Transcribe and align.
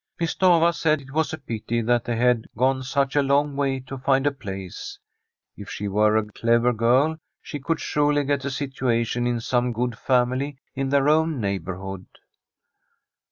Miss 0.19 0.33
Stafva 0.33 0.73
said 0.73 0.99
it 0.99 1.13
was 1.13 1.31
a 1.31 1.37
pity 1.37 1.79
that 1.83 2.05
they 2.05 2.15
had 2.15 2.47
gone 2.57 2.81
such 2.81 3.15
a 3.15 3.21
long 3.21 3.55
way 3.55 3.79
to 3.81 3.99
find 3.99 4.25
a 4.25 4.31
place. 4.31 4.97
If 5.55 5.69
she 5.69 5.87
were 5.87 6.17
a 6.17 6.25
clever 6.25 6.73
girl, 6.73 7.17
she 7.39 7.59
could 7.59 7.79
surely 7.79 8.23
get 8.23 8.43
a 8.43 8.49
situation 8.49 9.27
in 9.27 9.39
some 9.39 9.71
good 9.71 9.95
family 9.95 10.57
in 10.73 10.89
their 10.89 11.07
own 11.07 11.39
neighbourhood. 11.39 12.07